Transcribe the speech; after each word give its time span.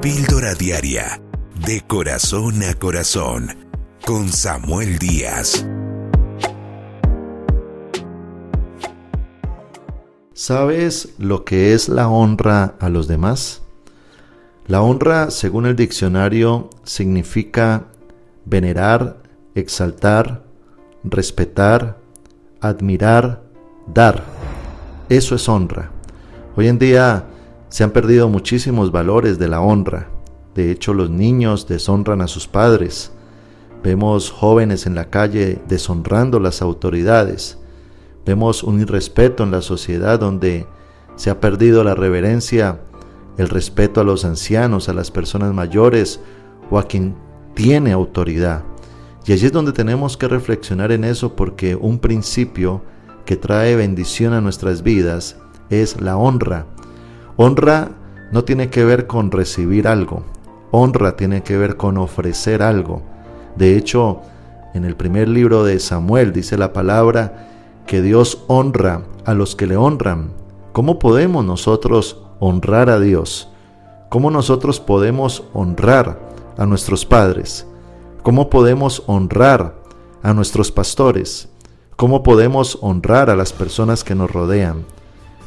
Píldora 0.00 0.54
Diaria, 0.54 1.20
de 1.66 1.80
corazón 1.80 2.62
a 2.62 2.74
corazón, 2.74 3.48
con 4.06 4.28
Samuel 4.28 4.96
Díaz. 5.00 5.66
¿Sabes 10.32 11.14
lo 11.18 11.44
que 11.44 11.74
es 11.74 11.88
la 11.88 12.08
honra 12.08 12.76
a 12.78 12.88
los 12.88 13.08
demás? 13.08 13.62
La 14.68 14.82
honra, 14.82 15.32
según 15.32 15.66
el 15.66 15.74
diccionario, 15.74 16.70
significa 16.84 17.86
venerar, 18.44 19.20
exaltar, 19.56 20.44
respetar, 21.02 21.98
admirar, 22.60 23.42
dar. 23.92 24.22
Eso 25.08 25.34
es 25.34 25.48
honra. 25.48 25.90
Hoy 26.54 26.68
en 26.68 26.78
día 26.78 27.24
se 27.68 27.84
han 27.84 27.90
perdido 27.90 28.28
muchísimos 28.28 28.92
valores 28.92 29.38
de 29.38 29.48
la 29.48 29.60
honra. 29.60 30.08
De 30.54 30.70
hecho, 30.70 30.94
los 30.94 31.10
niños 31.10 31.68
deshonran 31.68 32.20
a 32.20 32.28
sus 32.28 32.48
padres. 32.48 33.12
Vemos 33.82 34.30
jóvenes 34.30 34.86
en 34.86 34.94
la 34.94 35.10
calle 35.10 35.60
deshonrando 35.68 36.40
las 36.40 36.62
autoridades. 36.62 37.58
Vemos 38.26 38.62
un 38.62 38.80
irrespeto 38.80 39.44
en 39.44 39.50
la 39.50 39.62
sociedad 39.62 40.18
donde 40.18 40.66
se 41.16 41.30
ha 41.30 41.40
perdido 41.40 41.84
la 41.84 41.94
reverencia 41.94 42.80
el 43.38 43.48
respeto 43.48 44.00
a 44.00 44.04
los 44.04 44.24
ancianos, 44.24 44.88
a 44.88 44.92
las 44.92 45.10
personas 45.10 45.54
mayores 45.54 46.20
o 46.70 46.78
a 46.78 46.82
quien 46.82 47.14
tiene 47.54 47.92
autoridad. 47.92 48.64
Y 49.24 49.32
allí 49.32 49.46
es 49.46 49.52
donde 49.52 49.72
tenemos 49.72 50.16
que 50.16 50.26
reflexionar 50.26 50.90
en 50.90 51.04
eso 51.04 51.36
porque 51.36 51.76
un 51.76 52.00
principio 52.00 52.82
que 53.24 53.36
trae 53.36 53.76
bendición 53.76 54.32
a 54.32 54.40
nuestras 54.40 54.82
vidas 54.82 55.36
es 55.70 56.00
la 56.00 56.16
honra. 56.16 56.66
Honra 57.40 57.92
no 58.32 58.42
tiene 58.42 58.68
que 58.68 58.84
ver 58.84 59.06
con 59.06 59.30
recibir 59.30 59.86
algo, 59.86 60.24
honra 60.72 61.14
tiene 61.14 61.44
que 61.44 61.56
ver 61.56 61.76
con 61.76 61.96
ofrecer 61.96 62.64
algo. 62.64 63.02
De 63.54 63.76
hecho, 63.76 64.22
en 64.74 64.84
el 64.84 64.96
primer 64.96 65.28
libro 65.28 65.62
de 65.62 65.78
Samuel 65.78 66.32
dice 66.32 66.58
la 66.58 66.72
palabra 66.72 67.48
que 67.86 68.02
Dios 68.02 68.42
honra 68.48 69.02
a 69.24 69.34
los 69.34 69.54
que 69.54 69.68
le 69.68 69.76
honran. 69.76 70.32
¿Cómo 70.72 70.98
podemos 70.98 71.44
nosotros 71.44 72.20
honrar 72.40 72.90
a 72.90 72.98
Dios? 72.98 73.48
¿Cómo 74.08 74.32
nosotros 74.32 74.80
podemos 74.80 75.44
honrar 75.52 76.18
a 76.56 76.66
nuestros 76.66 77.06
padres? 77.06 77.68
¿Cómo 78.24 78.50
podemos 78.50 79.04
honrar 79.06 79.76
a 80.24 80.34
nuestros 80.34 80.72
pastores? 80.72 81.48
¿Cómo 81.94 82.24
podemos 82.24 82.78
honrar 82.80 83.30
a 83.30 83.36
las 83.36 83.52
personas 83.52 84.02
que 84.02 84.16
nos 84.16 84.28
rodean? 84.28 84.84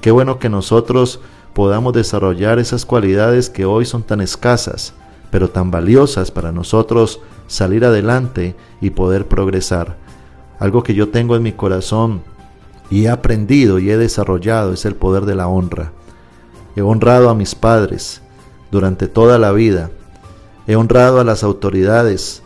Qué 0.00 0.12
bueno 0.12 0.38
que 0.38 0.48
nosotros 0.48 1.18
podamos 1.52 1.92
desarrollar 1.92 2.58
esas 2.58 2.86
cualidades 2.86 3.50
que 3.50 3.64
hoy 3.64 3.84
son 3.84 4.02
tan 4.02 4.20
escasas, 4.20 4.94
pero 5.30 5.50
tan 5.50 5.70
valiosas 5.70 6.30
para 6.30 6.52
nosotros 6.52 7.20
salir 7.46 7.84
adelante 7.84 8.56
y 8.80 8.90
poder 8.90 9.26
progresar. 9.26 9.96
Algo 10.58 10.82
que 10.82 10.94
yo 10.94 11.08
tengo 11.08 11.36
en 11.36 11.42
mi 11.42 11.52
corazón 11.52 12.22
y 12.90 13.04
he 13.04 13.08
aprendido 13.08 13.78
y 13.78 13.90
he 13.90 13.96
desarrollado 13.96 14.72
es 14.72 14.84
el 14.84 14.94
poder 14.94 15.24
de 15.24 15.34
la 15.34 15.48
honra. 15.48 15.92
He 16.76 16.82
honrado 16.82 17.28
a 17.28 17.34
mis 17.34 17.54
padres 17.54 18.22
durante 18.70 19.08
toda 19.08 19.38
la 19.38 19.52
vida. 19.52 19.90
He 20.66 20.76
honrado 20.76 21.20
a 21.20 21.24
las 21.24 21.42
autoridades. 21.42 22.42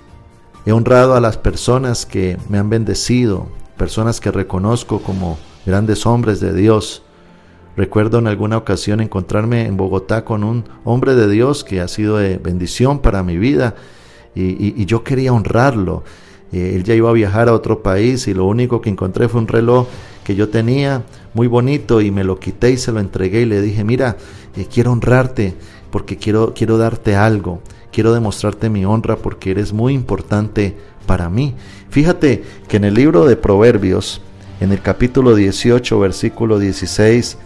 He 0.67 0.73
honrado 0.73 1.15
a 1.15 1.21
las 1.21 1.37
personas 1.37 2.07
que 2.07 2.39
me 2.49 2.59
han 2.59 2.71
bendecido, 2.71 3.49
personas 3.77 4.21
que 4.21 4.31
reconozco 4.31 5.01
como 5.01 5.39
grandes 5.67 6.07
hombres 6.07 6.41
de 6.41 6.55
Dios. 6.55 7.04
Recuerdo 7.77 8.19
en 8.19 8.29
alguna 8.29 8.57
ocasión 8.57 9.01
encontrarme 9.01 9.67
en 9.67 9.77
Bogotá 9.77 10.25
con 10.25 10.45
un 10.45 10.65
hombre 10.85 11.15
de 11.15 11.29
Dios 11.29 11.65
que 11.65 11.81
ha 11.81 11.89
sido 11.89 12.19
de 12.19 12.39
bendición 12.39 13.01
para 13.01 13.23
mi 13.25 13.37
vida 13.37 13.75
y, 14.35 14.85
yo 14.85 15.03
quería 15.03 15.33
honrarlo. 15.33 16.05
Eh, 16.53 16.75
él 16.77 16.85
ya 16.85 16.95
iba 16.95 17.11
a 17.11 17.13
viajar 17.13 17.49
a 17.49 17.53
otro 17.53 17.83
país 17.83 18.29
y 18.29 18.35
lo 18.35 18.47
único 18.47 18.81
que 18.81 18.91
encontré 18.91 19.29
fue 19.29 19.41
un 19.41 19.49
reloj 19.49 19.89
que 20.23 20.37
yo 20.37 20.49
tenía 20.49 21.03
muy 21.35 21.49
bonito 21.49 22.01
y 22.01 22.11
me 22.11 22.25
lo 22.25 22.39
quité 22.39 22.71
y 22.71 22.77
se 22.77 22.93
lo 22.93 23.01
entregué 23.01 23.43
y 23.43 23.47
le 23.47 23.61
dije, 23.61 23.83
mira, 23.83 24.17
eh, 24.57 24.67
quiero 24.73 24.93
honrarte 24.93 25.55
porque 25.91 26.17
quiero, 26.17 26.55
quiero 26.55 26.79
darte 26.79 27.17
algo, 27.17 27.61
quiero 27.93 28.13
demostrarte 28.13 28.71
mi 28.71 28.85
honra 28.85 29.17
porque 29.17 29.51
eres 29.51 29.73
muy 29.73 29.95
importante 29.95 30.77
para 31.07 31.29
mí. 31.29 31.55
Fíjate 31.91 32.43
que 32.69 32.77
en 32.77 32.85
el 32.85 32.95
libro 32.95 33.27
de 33.27 33.37
Proverbios, 33.37 34.21
en 34.61 34.73
el 34.73 34.81
capítulo 34.81 35.35
18, 35.35 35.99
versículo 35.99 36.59
16, 36.59 37.37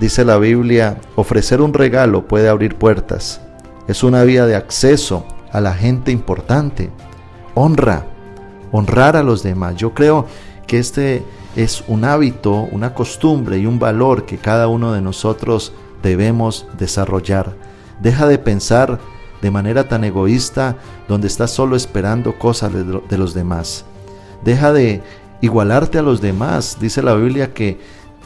dice 0.00 0.24
la 0.24 0.38
Biblia, 0.38 0.98
ofrecer 1.16 1.60
un 1.60 1.74
regalo 1.74 2.26
puede 2.26 2.48
abrir 2.48 2.76
puertas. 2.76 3.40
Es 3.86 4.02
una 4.02 4.22
vía 4.24 4.46
de 4.46 4.56
acceso 4.56 5.24
a 5.52 5.60
la 5.60 5.74
gente 5.74 6.12
importante. 6.12 6.90
Honra, 7.54 8.06
honrar 8.70 9.16
a 9.16 9.22
los 9.22 9.42
demás. 9.42 9.76
Yo 9.76 9.94
creo 9.94 10.26
que 10.66 10.78
este 10.78 11.24
es 11.56 11.82
un 11.88 12.04
hábito, 12.04 12.68
una 12.70 12.94
costumbre 12.94 13.58
y 13.58 13.66
un 13.66 13.78
valor 13.78 14.26
que 14.26 14.38
cada 14.38 14.68
uno 14.68 14.92
de 14.92 15.00
nosotros 15.00 15.72
debemos 16.02 16.66
desarrollar. 16.78 17.56
Deja 18.00 18.28
de 18.28 18.38
pensar 18.38 19.00
de 19.42 19.50
manera 19.50 19.88
tan 19.88 20.04
egoísta 20.04 20.76
donde 21.08 21.26
estás 21.26 21.50
solo 21.50 21.76
esperando 21.76 22.38
cosas 22.38 22.72
de 22.72 23.18
los 23.18 23.34
demás. 23.34 23.84
Deja 24.44 24.72
de 24.72 25.02
igualarte 25.40 25.98
a 25.98 26.02
los 26.02 26.20
demás. 26.20 26.78
Dice 26.80 27.02
la 27.02 27.14
Biblia 27.14 27.54
que 27.54 27.80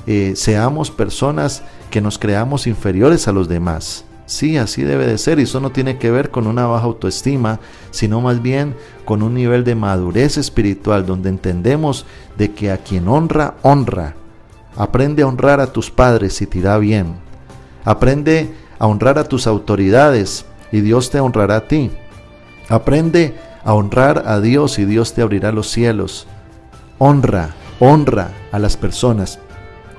eh, 0.06 0.32
seamos 0.34 0.90
personas 0.90 1.62
que 1.90 2.00
nos 2.00 2.18
creamos 2.18 2.66
inferiores 2.66 3.28
a 3.28 3.32
los 3.32 3.48
demás. 3.48 4.04
Sí, 4.26 4.56
así 4.56 4.82
debe 4.82 5.06
de 5.06 5.18
ser 5.18 5.38
y 5.38 5.42
eso 5.42 5.60
no 5.60 5.70
tiene 5.70 5.98
que 5.98 6.10
ver 6.10 6.30
con 6.30 6.46
una 6.46 6.66
baja 6.66 6.86
autoestima, 6.86 7.60
sino 7.90 8.20
más 8.20 8.40
bien 8.40 8.74
con 9.04 9.22
un 9.22 9.34
nivel 9.34 9.62
de 9.62 9.74
madurez 9.74 10.38
espiritual 10.38 11.04
donde 11.04 11.28
entendemos 11.28 12.06
de 12.38 12.52
que 12.52 12.70
a 12.70 12.78
quien 12.78 13.08
honra, 13.08 13.54
honra. 13.62 14.14
Aprende 14.76 15.22
a 15.22 15.26
honrar 15.26 15.60
a 15.60 15.72
tus 15.72 15.90
padres 15.90 16.40
y 16.40 16.46
te 16.46 16.58
irá 16.58 16.78
bien. 16.78 17.14
Aprende 17.84 18.54
a 18.78 18.86
honrar 18.86 19.18
a 19.18 19.24
tus 19.24 19.46
autoridades 19.46 20.46
y 20.70 20.80
Dios 20.80 21.10
te 21.10 21.20
honrará 21.20 21.56
a 21.56 21.68
ti. 21.68 21.90
Aprende 22.68 23.34
a 23.64 23.74
honrar 23.74 24.24
a 24.26 24.40
Dios 24.40 24.78
y 24.78 24.86
Dios 24.86 25.12
te 25.12 25.20
abrirá 25.20 25.52
los 25.52 25.68
cielos. 25.68 26.26
Honra, 26.98 27.54
honra 27.80 28.30
a 28.50 28.58
las 28.58 28.76
personas 28.76 29.38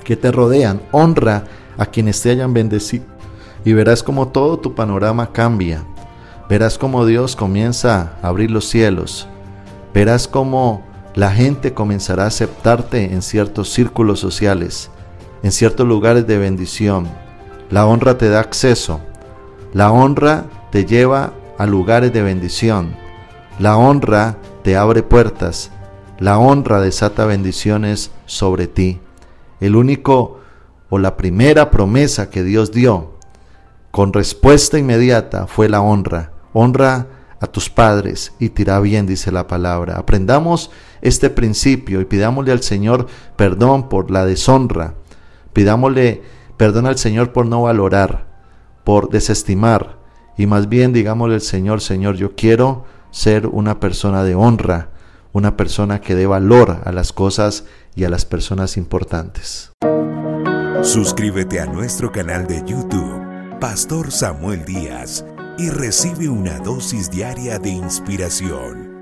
que 0.04 0.16
te 0.16 0.32
rodean, 0.32 0.82
honra 0.92 1.46
a 1.78 1.86
quienes 1.86 2.22
te 2.22 2.30
hayan 2.30 2.54
bendecido 2.54 3.06
y 3.66 3.74
verás 3.74 4.04
como 4.04 4.28
todo 4.28 4.60
tu 4.60 4.76
panorama 4.76 5.32
cambia. 5.32 5.84
Verás 6.50 6.78
como 6.78 7.06
Dios 7.06 7.36
comienza 7.36 8.14
a 8.22 8.28
abrir 8.28 8.52
los 8.52 8.68
cielos. 8.68 9.28
Verás 9.94 10.28
como 10.28 10.84
la 11.16 11.32
gente 11.32 11.74
comenzará 11.74 12.26
a 12.26 12.28
aceptarte 12.28 13.14
en 13.14 13.22
ciertos 13.22 13.72
círculos 13.72 14.20
sociales, 14.20 14.90
en 15.42 15.52
ciertos 15.52 15.88
lugares 15.88 16.28
de 16.28 16.38
bendición. 16.38 17.08
La 17.70 17.86
honra 17.86 18.18
te 18.18 18.30
da 18.30 18.40
acceso. 18.40 19.00
La 19.74 19.92
honra 19.92 20.46
te 20.72 20.86
lleva 20.86 21.34
a 21.58 21.66
lugares 21.66 22.12
de 22.12 22.22
bendición. 22.22 22.96
La 23.60 23.78
honra 23.78 24.38
te 24.64 24.76
abre 24.76 25.04
puertas. 25.04 25.72
La 26.20 26.38
honra 26.38 26.82
desata 26.82 27.26
bendiciones 27.26 28.12
sobre 28.26 28.68
ti. 28.68 29.00
El 29.64 29.78
único 29.78 30.42
o 30.90 31.00
la 31.00 31.16
primera 31.16 31.72
promesa 31.72 32.30
que 32.30 32.44
Dios 32.44 32.74
dio 32.74 33.14
con 33.92 34.12
respuesta 34.12 34.78
inmediata 34.78 35.48
fue 35.48 35.70
la 35.70 35.80
honra. 35.80 36.34
Honra 36.52 37.08
a 37.40 37.48
tus 37.48 37.70
padres 37.70 38.34
y 38.40 38.50
te 38.50 38.64
irá 38.64 38.82
bien, 38.82 39.08
dice 39.08 39.32
la 39.32 39.48
palabra. 39.48 39.96
Aprendamos 39.96 40.70
este 41.00 41.30
principio 41.30 42.02
y 42.02 42.06
pidámosle 42.06 42.52
al 42.52 42.62
Señor 42.62 43.08
perdón 43.38 43.88
por 43.88 44.12
la 44.12 44.26
deshonra. 44.26 44.96
Pidámosle 45.54 46.24
perdón 46.58 46.86
al 46.86 46.98
Señor 46.98 47.32
por 47.32 47.46
no 47.46 47.62
valorar, 47.62 48.28
por 48.84 49.12
desestimar. 49.12 49.98
Y 50.38 50.46
más 50.46 50.68
bien 50.68 50.92
digámosle 50.92 51.36
al 51.36 51.42
Señor, 51.42 51.80
Señor, 51.80 52.18
yo 52.18 52.36
quiero 52.36 52.84
ser 53.12 53.48
una 53.48 53.80
persona 53.80 54.26
de 54.26 54.36
honra, 54.36 54.90
una 55.34 55.58
persona 55.58 56.00
que 56.00 56.16
dé 56.16 56.26
valor 56.26 56.80
a 56.86 56.92
las 56.92 57.12
cosas 57.12 57.66
y 57.96 58.06
a 58.06 58.10
las 58.10 58.24
personas 58.24 58.78
importantes. 58.78 59.72
Suscríbete 60.82 61.60
a 61.60 61.66
nuestro 61.66 62.12
canal 62.12 62.48
de 62.48 62.64
YouTube 62.66 63.60
Pastor 63.60 64.12
Samuel 64.12 64.66
Díaz 64.66 65.26
y 65.58 65.70
recibe 65.70 66.30
una 66.30 66.60
dosis 66.60 67.10
diaria 67.10 67.60
de 67.60 67.70
inspiración. 67.70 68.93